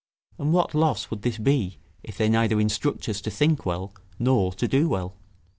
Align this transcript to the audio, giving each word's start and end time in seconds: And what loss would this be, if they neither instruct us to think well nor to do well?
And 0.39 0.51
what 0.51 0.73
loss 0.73 1.11
would 1.11 1.21
this 1.21 1.37
be, 1.37 1.77
if 2.01 2.17
they 2.17 2.27
neither 2.27 2.59
instruct 2.59 3.07
us 3.07 3.21
to 3.21 3.29
think 3.29 3.67
well 3.67 3.93
nor 4.17 4.51
to 4.53 4.67
do 4.67 4.89
well? 4.89 5.15